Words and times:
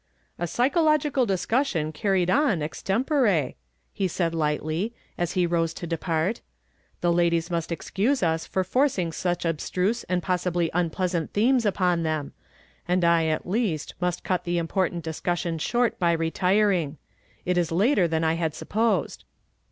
•A 0.39 0.49
phycho 0.51 0.81
logical 0.83 1.27
discussion 1.27 1.91
carried 1.91 2.31
on 2.31 2.61
extem 2.63 3.03
pore!" 3.05 3.53
he 4.01 4.07
said 4.07 4.33
liglitly, 4.33 4.93
as 5.15 5.33
he 5.33 5.45
arose 5.45 5.75
to 5.75 5.85
depart;" 5.85 6.41
the 7.01 7.13
ladies 7.13 7.51
must 7.51 7.71
excuse 7.71 8.23
us 8.23 8.47
for 8.47 8.63
forcing 8.63 9.11
surh 9.11 9.35
abstruse 9.45 10.03
and 10.05 10.23
possibly 10.23 10.71
unpleasant 10.73 11.33
themes 11.33 11.67
upon 11.67 12.01
them, 12.01 12.33
and 12.87 13.05
I, 13.05 13.27
at 13.27 13.47
least, 13.47 13.93
must 14.01 14.23
cut 14.23 14.43
the 14.43 14.57
important 14.57 15.03
discussion 15.03 15.59
short 15.59 15.99
by 15.99 16.13
retiring. 16.13 16.97
It 17.45 17.55
is 17.55 17.71
later 17.71 18.07
than 18.07 18.23
I 18.23 18.33
had 18.33 18.55
supposed." 18.55 19.23